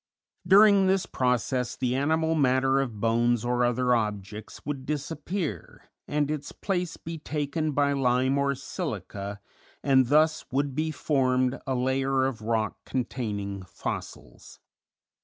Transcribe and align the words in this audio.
During 0.47 0.87
this 0.87 1.05
process 1.05 1.75
the 1.75 1.93
animal 1.95 2.33
matter 2.33 2.79
of 2.79 2.99
bones 2.99 3.45
or 3.45 3.63
other 3.63 3.93
objects 3.93 4.65
would 4.65 4.83
disappear 4.83 5.91
and 6.07 6.31
its 6.31 6.51
place 6.51 6.97
be 6.97 7.19
taken 7.19 7.73
by 7.73 7.93
lime 7.93 8.35
or 8.39 8.55
silica, 8.55 9.39
and 9.83 10.07
thus 10.07 10.43
would 10.51 10.73
be 10.73 10.89
formed 10.89 11.59
a 11.67 11.75
layer 11.75 12.25
of 12.25 12.41
rock 12.41 12.77
containing 12.83 13.61
fossils. 13.65 14.59